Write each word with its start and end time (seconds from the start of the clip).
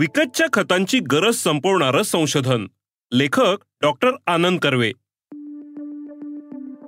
विकतच्या 0.00 0.46
खतांची 0.52 0.98
गरज 0.98 1.34
संपवणारं 1.34 2.02
संशोधन. 2.02 2.66
लेखक 3.12 3.56
डॉक्टर 3.82 4.10
आनंद 4.26 4.58
कर्वे. 4.60 4.92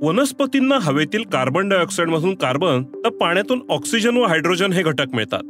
वनस्पतींना 0.03 0.79
हवेतील 0.83 1.23
कार्बन 1.23 1.69
डायऑक्साईडमधून 1.69 2.35
कार्बन 2.35 2.83
तर 2.83 3.09
पाण्यातून 3.09 3.61
ऑक्सिजन 3.71 4.17
व 4.17 4.25
हायड्रोजन 4.27 4.73
हे 4.73 4.83
घटक 4.83 5.05
मिळतात. 5.15 5.43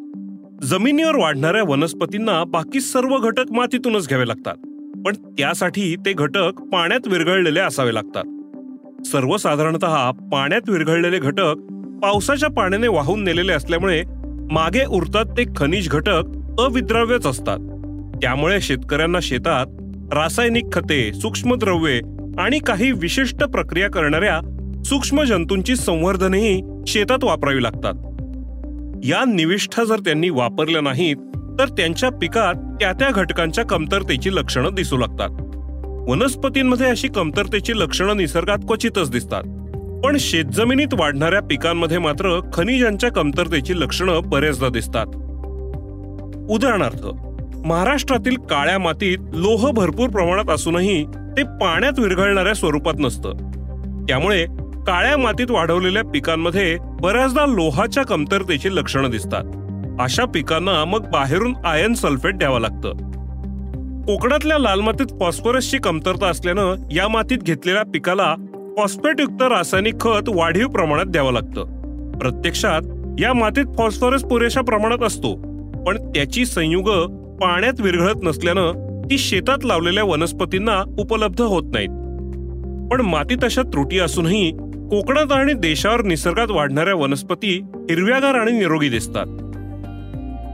जमिनीवर 0.64 1.16
वाढणाऱ्या 1.16 1.62
वनस्पतींना 1.62 2.44
बाकी 2.44 2.80
सर्व 2.80 3.18
घटक 3.18 3.52
मातीतूनच 3.52 4.08
घ्यावे 4.08 4.28
लागतात. 4.28 4.56
पण 5.06 5.12
त्यासाठी 5.14 5.96
ते 5.96 6.12
घटक 6.12 6.52
पाण्यात 6.72 7.08
विरघळलेले 7.08 7.60
असावे 7.60 7.94
लागतात. 7.94 8.24
सर्वसाधारणत 9.06 9.84
पाण्यात 10.32 10.70
विरघळलेले 10.70 11.18
घटक 11.18 11.54
पावसाच्या 12.02 12.48
पाण्याने 12.48 12.88
वाहून 12.88 13.24
नेलेले 13.24 13.52
असल्यामुळे 13.52 14.02
मागे 14.50 14.84
उरतात 14.84 15.24
ते 15.24 15.44
खनिज 15.56 15.88
घटक 15.88 16.22
अविद्राव्यच 16.60 17.26
असतात. 17.26 17.58
त्यामुळे 18.22 18.60
शेतकऱ्यांना 18.60 19.18
शेतात 19.22 19.66
रासायनिक 20.14 20.64
खते 20.72 21.12
सूक्ष्मद्रव्ये 21.12 22.00
आणि 22.38 22.58
काही 22.58 22.92
विशिष्ट 22.92 23.44
प्रक्रिया 23.44 23.90
करणाऱ्या 23.90 24.40
सूक्ष्म 24.84 25.22
जंतूंची 25.22 25.76
संवर्धनही 25.76 26.62
शेतात 26.86 27.24
वापरावी 27.24 27.62
लागतात. 27.62 27.92
या 29.04 29.24
निविष्ठा 29.32 29.84
जर 29.84 29.98
त्यांनी 29.98 30.30
वापरल्या 30.30 30.80
नाहीत 30.80 31.16
तर 31.36 31.68
त्यांच्या 31.68 32.10
पिकात 32.10 32.54
त्या 32.54 32.92
त्या 32.92 33.10
घटकांच्या 33.10 33.64
कमतरतेची 33.64 34.34
लक्षणं 34.34 34.74
दिसू 34.74 34.96
लागतात. 34.96 35.28
वनस्पतींमध्ये 36.10 36.86
अशी 36.86 37.08
कमतरतेची 37.08 37.72
लक्षणं 37.72 38.16
निसर्गात 38.16 38.58
क्वचितच 38.58 39.10
दिसतात. 39.10 39.42
पण 40.04 40.16
शेतजमिनीत 40.20 40.94
वाढणाऱ्या 40.94 41.40
पिकांमध्ये 41.40 41.98
मात्र 41.98 42.40
खनिजांच्या 42.52 43.10
कमतरतेची 43.10 43.72
लक्षणं 43.76 44.20
बरेचदा 44.24 44.68
दिसतात. 44.68 45.06
उदाहरणार्थ 46.50 47.06
महाराष्ट्रातील 47.66 48.36
काळ्या 48.36 48.78
मातीत 48.78 49.18
लोह 49.34 49.70
भरपूर 49.70 50.08
प्रमाणात 50.08 50.50
असूनही 50.50 51.04
ते 51.04 51.42
पाण्यात 51.42 51.98
विरघळणाऱ्या 51.98 52.54
स्वरूपात 52.54 52.94
नसतं. 52.98 53.32
त्यामुळे 54.08 54.44
काळ्या 54.86 55.16
मातीत 55.16 55.50
वाढवलेल्या 55.50 56.02
पिकांमध्ये 56.04 56.76
बऱ्याचदा 56.82 57.46
लोहाच्या 57.46 58.02
कमतरतेची 58.04 58.74
लक्षणं 58.74 59.10
दिसतात. 59.10 59.44
अशा 60.00 60.24
पिकांना 60.24 60.84
मग 60.84 61.10
बाहेरून 61.10 61.56
आयन 61.64 61.94
सल्फेट 61.94 62.38
द्यावं 62.38 62.60
लागतं. 62.60 62.92
कोकणातल्या 64.02 64.58
लाल 64.58 64.80
मातीत 64.80 65.06
फॉस्फरसची 65.20 65.78
कमतरता 65.78 66.26
असल्यानं 66.26 66.74
या 66.92 67.08
मातीत 67.08 67.38
घेतलेल्या 67.38 67.82
पिकाला 67.82 68.34
फॉस्फेटयुक्त 68.78 69.42
रासायनिक 69.42 69.94
खत 70.00 70.28
वाढीव 70.28 70.68
प्रमाणात 70.68 71.06
द्यावं 71.06 71.32
लागतं. 71.32 71.64
प्रत्यक्षात 72.18 72.80
या 73.20 73.32
मातीत 73.32 73.64
फॉस्फरस 73.78 74.22
पुरेशा 74.22 74.60
प्रमाणात 74.60 75.02
असतो. 75.02 75.51
पण 75.86 75.96
त्याची 75.96 76.46
संयुग 76.46 76.90
पाण्यात 77.42 77.80
विरघळत 77.80 78.22
नसल्यानं 78.22 78.72
ती 79.10 79.18
शेतात 79.18 79.64
लावलेल्या 79.64 80.04
वनस्पतींना 80.04 80.94
उपलब्ध 80.98 81.42
होत 81.42 81.62
नाहीत. 81.74 81.88
पण 82.92 83.00
मातीत 83.00 83.44
अशा 83.44 83.62
त्रुटी 83.62 83.98
असूनही 83.98 84.50
कोकणात 84.90 85.32
आणि 85.32 85.52
देशावर 85.52 86.02
निसर्गात 86.02 86.50
वाढणाऱ्या 86.50 86.94
वनस्पती 86.94 87.60
हिरव्यागार 87.74 88.34
आणि 88.34 88.52
निरोगी 88.52 88.88
दिसतात. 88.88 89.26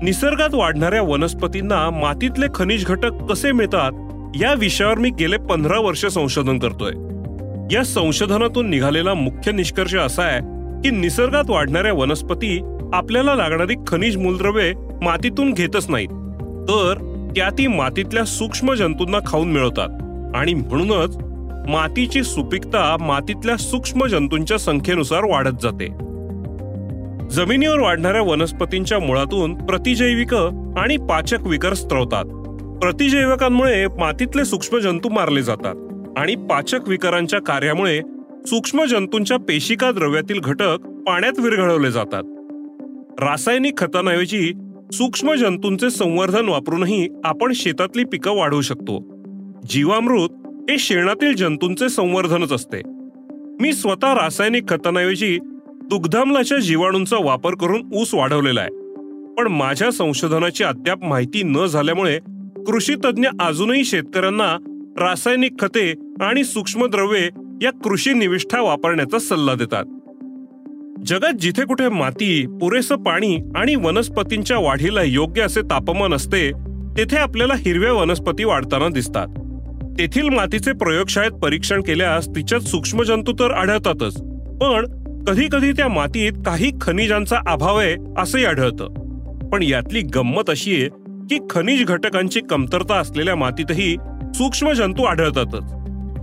निसर्गात 0.04 0.54
वाढणाऱ्या 0.54 1.02
वनस्पतींना 1.02 1.90
मातीतले 1.90 2.46
खनिज 2.54 2.86
घटक 2.86 3.12
कसे 3.30 3.52
मिळतात 3.52 3.92
या 4.42 4.54
विषयावर 4.54 4.98
मी 4.98 5.10
गेले 5.10 5.36
पंधरा 5.36 5.80
वर्ष 5.80 6.06
संशोधन 6.06 6.58
करतोय. 6.58 6.92
या 7.74 7.82
संशोधनातून 7.82 8.70
निघालेला 8.70 9.14
मुख्य 9.14 9.52
निष्कर्ष 9.52 9.94
असा 9.94 10.22
आहे 10.22 10.40
की 10.82 10.90
निसर्गात 10.90 11.44
वाढणाऱ्या 11.48 11.92
वनस्पती 11.92 12.60
आपल्याला 12.92 13.34
लागणारी 13.34 13.74
खनिज 13.86 14.16
मूलद्रव्ये 14.16 14.72
मातीतून 15.02 15.52
घेतच 15.52 15.90
नाहीत. 15.90 16.08
तर 16.68 16.94
त्या 17.36 17.48
ती 17.50 17.66
मातीतल्या 17.66 18.24
सूक्ष्म 18.24 18.74
जंतूंना 18.74 19.18
खाऊन 19.26 19.52
मिळवतात. 19.52 19.88
आणि 20.36 20.54
म्हणूनच 20.54 21.16
मातीची 21.68 22.22
सुपीकता 22.22 22.96
मातीतल्या 23.00 23.56
सूक्ष्म 23.56 24.06
जंतूंच्या 24.06 24.58
संख्येनुसार 24.58 25.24
वाढत 25.24 25.62
जाते. 25.62 25.86
जमिनीवर 27.28 27.78
वाढणाऱ्या 27.78 28.22
वनस्पतींच्या 28.22 28.98
मुळातून 28.98 29.54
प्रतिजैविक 29.54 30.34
आणि 30.78 30.96
पाचक 30.96 31.42
विकर 31.42 31.74
स्त्रवतात. 31.74 32.24
प्रतिजैवकांमुळे 32.78 33.86
मातीतले 33.86 34.44
सूक्ष्म 34.44 34.78
जंतू 34.78 35.08
मारले 35.08 35.42
जातात. 35.42 35.74
आणि 36.18 36.34
पाचक 36.34 36.88
विकारांच्या 36.88 37.40
कार्यामुळे 37.40 38.00
सूक्ष्म 38.46 38.84
जंतूंच्या 38.84 39.36
पेशिका 39.36 39.90
द्रव्यातील 39.90 40.40
घटक 40.40 40.76
पाण्यात 41.06 41.38
विरघळवले 41.38 41.90
जातात. 41.90 42.22
रासायनिक 43.20 43.78
खतांऐवजी 43.78 44.52
सूक्ष्म 44.92 45.34
जंतूंचे 45.34 45.90
संवर्धन 45.90 46.48
वापरूनही 46.48 47.08
आपण 47.24 47.52
शेतातली 47.52 48.04
पिकं 48.04 48.36
वाढवू 48.36 48.60
शकतो. 48.60 48.98
जीवामृत 49.70 50.28
हे 50.70 50.78
शेणातील 50.78 51.34
जंतूंचे 51.34 51.88
संवर्धनच 51.88 52.52
असते. 52.52 52.80
मी 53.60 53.72
स्वतः 53.72 54.14
रासायनिक 54.14 54.68
खतांऐवजी 54.68 55.38
दुग्धामलाच्या 55.68 56.58
जीवाणूंचा 56.58 57.16
वापर 57.20 57.54
करून 57.54 57.82
ऊस 57.94 58.14
वाढवलेला 58.14 58.60
आहे. 58.60 58.70
पण 59.34 59.46
माझ्या 59.46 59.92
संशोधनाची 59.92 60.64
अद्याप 60.64 61.04
माहिती 61.04 61.42
न 61.42 61.66
झाल्यामुळे 61.66 62.18
कृषी 62.66 62.94
तज्ज्ञ 62.94 63.28
अजूनही 63.40 63.84
शेतकऱ्यांना 63.84 64.56
रासायनिक 64.98 65.52
खते 65.60 65.94
आणि 66.20 66.44
सूक्ष्मद्रव्ये 66.44 67.30
या 67.62 67.70
कृषी 67.72 68.12
निविष्ठा 68.12 68.60
वापरण्याचा 68.60 69.18
सल्ला 69.18 69.54
देतात. 69.54 69.84
जगात 71.08 71.32
जिथे 71.32 71.64
कुठे 71.64 71.88
माती 71.88 72.46
पुरेसं 72.60 72.96
पाणी 72.96 73.38
आणि 73.56 73.74
वनस्पतींच्या 73.74 74.58
वाढीला 74.58 75.02
योग्य 75.02 75.42
असे 75.42 75.60
तापमान 75.60 76.14
असते 76.14 76.50
तेथे 76.98 77.16
आपल्याला 77.16 77.54
हिरव्या 77.56 77.92
वनस्पती 77.92 78.44
वाढताना 78.44 78.88
दिसतात. 78.88 79.26
तेथील 79.98 80.28
मातीचे 80.28 80.72
प्रयोगशाळेत 80.72 81.30
परीक्षण 81.30 81.82
केल्यास 81.82 82.28
तिच्यात 82.28 82.60
सूक्ष्मजंतू 82.60 83.32
तर 83.32 83.50
आढळतातच 83.50 84.20
पण 84.60 84.86
कधी 85.24 85.46
कधी 85.52 85.72
त्या 85.72 85.88
मातीत 85.88 86.32
काही 86.46 86.70
खनिजांचा 86.80 87.36
अभाव 87.48 87.76
आहे 87.76 87.96
असंही 88.18 88.44
आढळतं. 88.44 88.88
पण 89.48 89.62
यातली 89.62 90.00
गंमत 90.00 90.50
अशी 90.50 90.74
आहे 90.74 90.88
की 91.30 91.38
खनिज 91.50 91.84
घटकांची 91.84 92.40
कमतरता 92.40 92.94
असलेल्या 92.94 93.36
मातीतही 93.36 93.96
सूक्ष्मजंतू 94.34 95.02
आढळतातच. 95.02 95.72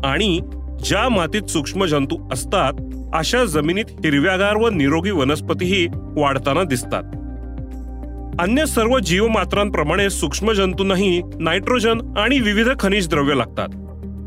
आणि 0.06 0.40
ज्या 0.84 1.10
मातीत 1.10 1.42
सूक्ष्म 1.42 1.86
जंतू 1.86 2.30
असतात 2.34 2.74
अशा 3.14 3.46
जमिनीत 3.46 3.86
हिरव्यागार 3.90 4.56
व 4.56 4.70
निरोगी 4.70 5.12
वनस्पतीही 5.12 5.88
वाढताना 5.94 6.64
दिसतात. 6.64 7.04
अन्य 8.42 8.66
सर्व 8.66 9.00
जीवमात्रांप्रमाणे 9.00 10.10
सूक्ष्म 10.10 10.52
जंतूंनाही 10.52 11.22
नायट्रोजन 11.40 12.02
आणि 12.18 12.40
विविध 12.40 12.68
खनिज 12.80 13.10
द्रव्य 13.10 13.36
लागतात. 13.36 13.68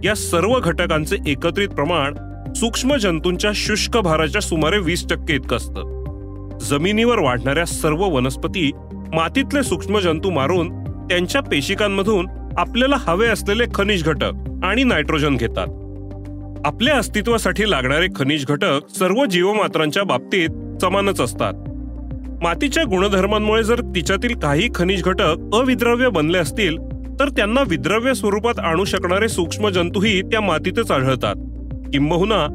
या 0.04 0.14
सर्व 0.14 0.60
घटकांचे 0.60 1.16
एकत्रित 1.26 1.68
प्रमाण 1.68 2.14
सूक्ष्म 2.54 2.96
जंतूंच्या 2.96 3.50
शुष्क 3.54 3.98
भाराच्या 3.98 4.42
सुमारे 4.42 4.78
वीस 4.78 5.08
टक्के 5.10 5.34
इतकं 5.34 5.56
असतं. 5.56 6.58
जमिनीवर 6.60 7.18
वाढणाऱ्या 7.18 7.64
सर्व 7.64 8.04
वनस्पती 8.04 8.70
मातीतले 9.14 9.62
सूक्ष्म 9.62 9.98
जंतू 9.98 10.30
मारून 10.30 10.68
त्यांच्या 10.84 11.40
पेशिकांमधून 11.40 12.26
आपल्याला 12.58 12.96
हवे 12.98 13.26
असलेले 13.26 13.64
खनिज 13.74 14.04
घटक 14.04 14.32
आणि 14.62 14.84
नायट्रोजन 14.84 15.36
घेतात. 15.36 15.66
आपल्या 16.64 16.96
अस्तित्वासाठी 16.96 17.70
लागणारे 17.70 18.06
खनिज 18.16 18.46
घटक 18.46 18.80
सर्व 18.98 19.24
जीवमात्रांच्या 19.24 20.04
बाबतीत 20.04 20.48
समानच 20.82 21.20
असतात. 21.20 21.52
मातीच्या 22.42 22.84
गुणधर्मांमुळे 22.84 23.64
जर 23.64 23.80
तिच्यातील 23.80 24.38
काही 24.38 24.68
खनिज 24.74 25.04
घटक 25.04 25.34
अविद्रव्य 25.54 26.08
बनले 26.08 26.38
असतील 26.38 26.78
तर 27.20 27.28
त्यांना 27.28 27.60
विद्रव्य 27.66 28.14
स्वरूपात 28.14 28.58
आणू 28.58 28.84
शकणारे 28.84 29.28
सूक्ष्म 29.28 29.68
जंतूही 29.68 30.22
त्या 30.22 30.40
मातीतच 30.40 30.90
आढळतात. 30.90 31.34
किंबहुना 31.92 32.46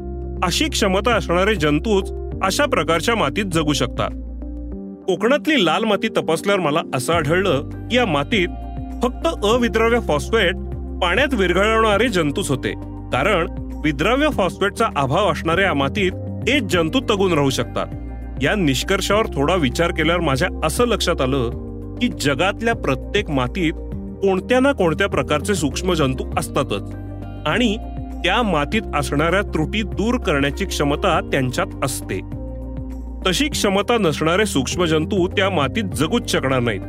अशी 0.42 0.64
क्षमता 0.64 1.14
असणारे 1.14 1.54
जंतूच 1.54 2.12
अशा 2.42 2.64
प्रकारच्या 2.64 3.14
मातीत 3.14 3.44
जगू 3.44 3.72
शकतात. 3.72 4.10
कोकणातली 5.06 5.64
लाल 5.64 5.84
माती 5.84 6.08
तपासल्यावर 6.08 6.60
मला 6.60 6.80
असं 6.94 7.12
आढळलं 7.12 7.68
की 7.68 7.96
या 7.96 8.06
मातीत 8.06 8.48
फक्त 9.02 9.44
अविद्रव्य 9.44 10.00
फॉस्फेट 10.00 10.54
पाण्यात 11.02 11.34
विरघळवणारे 11.34 12.08
जंतूच 12.08 12.50
होते. 12.50 12.72
कारण 13.12 13.63
विद्रव्य 13.84 14.28
फॉस्फेटचा 14.28 14.86
अभाव 14.96 15.32
असणाऱ्या 15.32 15.74
मातीत 15.74 16.12
एक 16.48 16.62
जंतू 16.62 17.00
तगून 17.10 17.32
राहू 17.32 17.50
शकतात. 17.50 17.86
या 18.42 18.54
निष्कर्षावर 18.54 19.26
थोडा 19.26 19.54
विचार 19.54 19.90
केल्यावर 19.90 20.20
माझ्या 20.20 20.48
असं 20.64 20.84
लक्षात 20.84 21.20
आलं 21.20 21.50
की 21.94 22.08
जगातल्या 22.20 22.74
प्रत्येक 22.74 23.30
मातीत 23.30 23.72
कोणत्या 24.22 24.60
ना 24.60 24.72
कोणत्या 24.72 25.08
प्रकारचे 25.08 25.54
सूक्ष्म 25.54 25.92
जंतू 25.92 26.24
असतातच. 26.38 26.94
आणि 27.46 27.76
त्या 28.24 28.42
मातीत 28.42 28.82
असणाऱ्या 28.94 29.42
त्रुटी 29.42 29.82
दूर 29.82 30.18
करण्याची 30.18 30.64
क्षमता 30.64 31.20
त्यांच्यात 31.32 31.66
असते. 31.84 32.20
तशी 33.26 33.48
क्षमता 33.48 33.98
नसणारे 33.98 34.46
सूक्ष्म 34.46 34.84
जंतू 34.84 35.28
त्या 35.28 35.50
मातीत 35.50 35.84
जगूच 35.84 36.30
शकणार 36.30 36.60
नाहीत. 36.60 36.80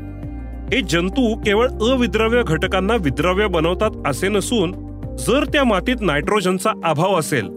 हे 0.74 0.82
जंतू 0.82 1.36
केवळ 1.36 1.68
अविद्रव्य 1.68 2.44
घटकांना 2.48 2.94
विद्रव्य 2.96 3.48
बनवतात 3.48 3.92
असे 4.08 4.28
नसून 4.28 4.85
जर 5.20 5.44
त्या 5.44 5.64
मातीत 5.64 5.96
नायट्रोजनचा 6.02 6.72
अभाव 6.84 7.20
असेल 7.20 7.48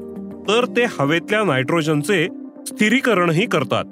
तर 0.48 0.64
ते 0.76 0.84
हवेतल्या 0.98 1.42
नायट्रोजनचे 1.44 2.26
स्थिरीकरणही 2.66 3.46
करतात. 3.46 3.84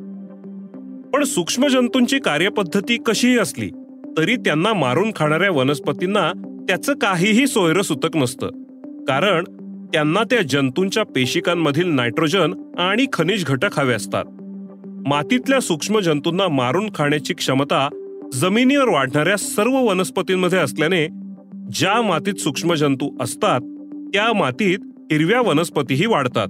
पण 1.13 1.25
सूक्ष्म 1.25 1.67
जंतूंची 1.67 2.19
कार्यपद्धती 2.19 2.97
कशीही 2.97 3.39
असली 3.39 3.71
तरी 4.19 4.37
त्यांना 4.37 4.73
मारून 4.73 5.11
खाणाऱ्या 5.17 5.51
वनस्पतींना 5.51 6.33
त्याचं 6.69 6.95
काहीही 6.95 7.47
सोयरं 7.47 7.83
सुतक 7.83 8.17
नसतं. 8.17 8.47
कारण 9.09 9.45
त्यांना 9.93 10.23
त्या 10.23 10.43
जंतूंच्या 10.43 11.03
पेशिकांमधील 11.03 11.89
नायट्रोजन 11.89 12.55
आणि 12.79 13.07
खनिज 13.13 13.45
घटक 13.45 13.79
हवे 13.79 13.95
असतात. 13.95 14.25
मातीतल्या 15.07 15.61
सूक्ष्म 15.61 15.99
जंतूंना 15.99 16.49
मारून 16.49 16.89
खाण्याची 16.95 17.35
क्षमता 17.35 17.89
जमिनीवर 18.33 18.89
वाढणाऱ्या 18.89 19.37
सर्व 19.37 19.77
वनस्पतींमध्ये 19.77 20.59
असल्याने 20.59 21.26
ज्या 21.75 22.03
मातीत 22.03 22.35
सूक्ष्मजंतू 22.35 23.17
असतात 23.21 23.61
त्या 24.15 24.33
मातीत 24.33 24.79
हिरव्या 25.13 25.41
वनस्पतीही 25.41 26.07
वाढतात. 26.07 26.47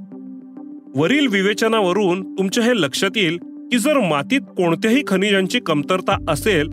वरील 0.97 1.27
विवेचनावरून 1.27 2.35
तुमच्या 2.39 2.65
हे 2.65 2.71
लक्षात 2.75 3.11
येईल 3.17 3.39
की 3.43 3.79
जर 3.79 3.99
मातीत 3.99 4.41
कोणत्याही 4.41 5.03
खनिजांची 5.07 5.61
कमतरता 5.61 6.17
असेल 6.29 6.69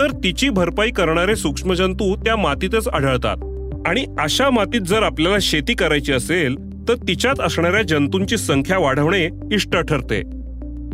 तर 0.00 0.10
तिची 0.24 0.48
भरपाई 0.48 0.90
करणारे 0.90 1.36
सूक्ष्मजंतू 1.36 2.16
त्या 2.16 2.36
मातीतच 2.36 2.88
आढळतात. 2.88 3.36
आणि 3.86 4.04
अशा 4.18 4.50
मातीत 4.50 4.80
जर 4.80 5.02
आपल्याला 5.02 5.38
शेती 5.40 5.74
करायची 5.74 6.12
असेल 6.12 6.56
तर 6.88 6.94
तिच्यात 7.08 7.40
असणाऱ्या 7.40 7.82
जंतूंची 7.82 8.36
संख्या 8.36 8.78
वाढवणे 8.78 9.28
इष्ट 9.52 9.76
ठरते. 9.76 10.22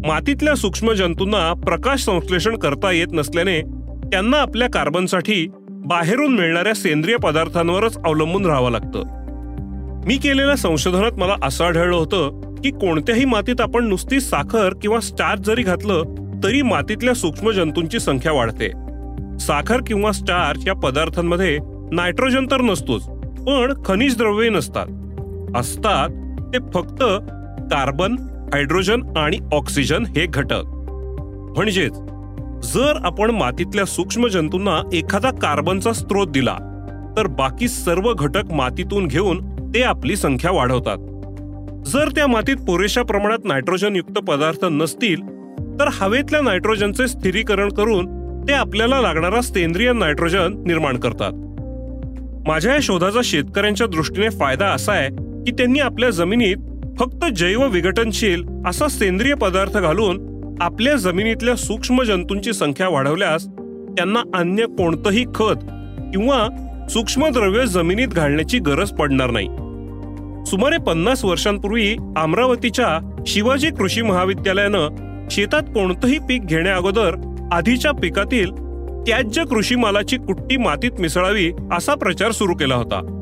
मातीतल्या 0.07 0.55
सूक्ष्मजंतूंना 0.55 1.53
प्रकाश 1.53 2.01
संश्लेषण 2.01 2.57
करता 2.57 2.93
येत 2.93 3.07
नसल्याने 3.13 3.61
त्यांना 4.11 4.37
आपल्या 4.37 4.69
कार्बनसाठी 4.69 5.49
बाहेरून 5.85 6.35
मिळणाऱ्या 6.35 6.75
सेंद्रिय 6.75 7.17
पदार्थांवरच 7.17 7.99
अवलंबून 8.05 8.47
राहावं 8.47 8.71
लागतं. 8.71 9.03
मी 10.07 10.17
केलेल्या 10.17 10.57
संशोधनात 10.57 11.13
मला 11.13 11.35
असं 11.43 11.65
आढळलं 11.65 11.97
होतं 11.97 12.55
की 12.55 12.71
कोणत्याही 12.71 13.25
मातीत 13.25 13.61
आपण 13.61 13.87
नुसती 13.87 14.21
साखर 14.21 14.75
किंवा 14.83 15.01
स्टार्च 15.01 15.41
जरी 15.41 15.63
घातलं 15.63 16.03
तरी 16.45 16.63
मातीतल्या 16.63 17.15
सूक्ष्म 17.15 17.51
जंतूंची 17.51 18.01
संख्या 18.01 18.33
वाढते. 18.33 18.69
साखर 19.39 19.81
किंवा 19.87 20.13
स्टार्च 20.13 20.67
या 20.67 20.75
पदार्थांमध्ये 20.75 21.59
नायट्रोजन 21.93 22.47
तर 22.51 22.61
नसतोच 22.61 23.07
पण 23.39 23.83
खनिज 23.85 24.17
द्रव्ये 24.17 24.51
नसतात. 24.51 24.87
असतात 25.57 26.09
ते 26.53 26.59
फक्त 26.75 27.03
कार्बन 27.71 28.13
हायड्रोजन 28.53 29.03
आणि 29.17 29.39
ऑक्सिजन 29.53 30.05
हे 30.07 30.27
घटक. 30.27 30.63
म्हणजेच 31.57 31.93
जर 32.63 32.99
आपण 33.05 33.31
मातीतल्या 33.31 33.85
सूक्ष्म 33.85 34.27
जंतूंना 34.27 34.81
एखादा 34.93 35.31
कार्बनचा 35.31 35.93
स्रोत 35.93 36.27
दिला 36.27 36.55
तर 37.17 37.27
बाकी 37.27 37.69
सर्व 37.69 38.13
घटक 38.13 38.53
मातीतून 38.53 39.07
घेऊन 39.07 39.41
ते 39.75 39.83
आपली 39.83 40.17
संख्या 40.17 40.51
वाढवतात. 40.51 40.99
जर 41.87 42.09
त्या 42.09 42.27
मातीत 42.27 42.57
पुरेशा 42.57 43.03
प्रमाणात 43.03 43.45
नायट्रोजन 43.45 43.97
युक्त 43.97 44.19
पदार्थ 44.19 44.65
नसतील 44.65 45.23
तर 45.81 45.89
हवेतल्या 45.93 46.41
नायट्रोजनचे 46.41 47.09
स्थिरीकरण 47.09 47.69
करून 47.69 48.07
ते 48.49 48.53
आपल्याला 48.53 49.01
लागणारा 49.01 49.41
सेंद्रिय 49.41 49.93
नायट्रोजन 49.93 50.63
निर्माण 50.67 50.97
करतात. 50.97 51.33
माझ्या 52.49 52.73
या 52.73 52.81
शोधाचा 52.83 53.21
शेतकऱ्यांच्या 53.25 53.87
दृष्टीने 53.87 54.29
फायदा 54.29 54.67
असा 54.67 54.93
आहे 54.93 55.09
की 55.45 55.51
त्यांनी 55.51 55.79
आपल्या 55.79 56.11
जमिनीत 56.11 56.57
फक्त 56.99 57.25
जैव 57.37 57.67
विघटनशील 57.69 58.45
असा 58.67 58.89
सेंद्रिय 58.89 59.35
पदार्थ 59.35 59.79
घालून 59.79 60.32
आपल्या 60.61 60.97
जमिनीतल्या 60.97 61.57
सूक्ष्म 61.57 62.03
जंतूंची 62.03 62.53
संख्या 62.53 62.89
वाढवल्यास 62.89 63.47
त्यांना 63.97 64.23
अन्य 64.35 64.67
कोणतंही 64.67 65.25
खत 65.35 65.65
किंवा 66.13 66.49
सूक्ष्मद्रव्य 66.91 67.67
जमिनीत 67.67 68.09
घालण्याची 68.09 68.59
गरज 68.59 68.91
पडणार 68.91 69.31
नाही. 69.31 69.47
सुमारे 70.47 70.79
पन्नास 70.79 71.25
वर्षांपूर्वी 71.25 71.97
अमरावतीच्या 72.17 73.17
शिवाजी 73.27 73.71
कृषी 73.71 74.03
महाविद्यालयानं 74.03 74.89
शेतात 75.31 75.63
कोणतंही 75.63 76.19
पीक 76.19 76.47
घेण्याअगोदर 76.47 77.15
आधीच्या 77.53 77.93
पिकातील 77.93 78.51
त्याज्य 79.07 79.45
कृषी 79.45 79.75
मालाची 79.75 80.17
कुट्टी 80.17 80.57
मातीत 80.57 80.91
मिसळावी 80.99 81.53
असा 81.73 81.95
प्रचार 81.95 82.31
सुरू 82.31 82.55
केला 82.55 82.75
होता. 82.75 83.19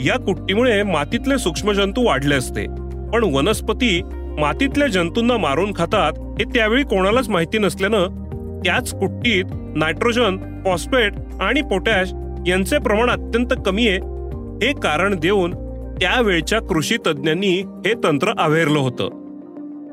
या 0.00 0.18
कुट्टीमुळे 0.18 0.82
मातीतले 0.82 1.38
सूक्ष्मजंतू 1.38 2.06
वाढले 2.06 2.34
असते 2.34 2.66
पण 3.12 3.24
वनस्पती 3.24 4.00
मातीतल्या 4.38 4.88
जंतूंना 4.88 5.36
मारून 5.36 5.72
खातात 5.76 6.12
हे 6.18 6.44
त्यावेळी 6.44 6.82
कोणालाच 6.82 7.28
माहिती 7.28 7.58
नसल्यानं 7.58 8.26
त्याच 8.64 8.94
कुट्टीत 8.94 9.44
नायट्रोजन 9.76 10.62
फॉस्फेट 10.64 11.12
आणि 11.40 11.60
पोटॅश 11.60 12.12
यांचे 12.46 12.78
प्रमाण 12.78 13.10
अत्यंत 13.10 13.46
कमी 13.66 13.88
आहे. 13.88 13.96
हे 14.66 14.72
कारण 14.72 15.18
देऊन 15.18 15.50
त्यावेळच्या 16.00 16.60
कृषी 16.60 16.96
तज्ज्ञांनी 17.06 17.60
हे 17.86 17.92
तंत्र 18.04 18.32
आवेरलं 18.38 18.78
होतं. 18.78 19.08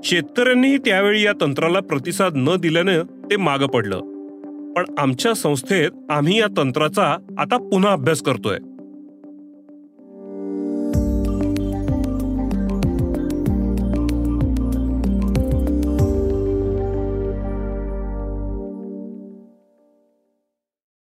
शेतकऱ्यांनीही 0.04 0.78
त्यावेळी 0.78 1.22
या 1.22 1.34
तंत्राला 1.42 1.80
प्रतिसाद 1.80 2.34
न 2.36 2.56
दिल्यानं 2.56 3.02
ते 3.32 3.36
मागं 3.36 3.68
पडलं. 3.68 4.00
पण 4.74 4.86
आमच्या 4.98 5.34
संस्थेत 5.34 5.90
आम्ही 6.10 6.40
या 6.40 6.48
तंत्राचा 6.58 7.18
आता 7.40 7.58
पुन्हा 7.58 7.92
अभ्यास 7.92 8.22
करतोय. 8.22 8.58